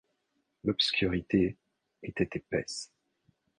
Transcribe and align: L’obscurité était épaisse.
L’obscurité 0.63 1.57
était 2.01 2.27
épaisse. 2.35 2.91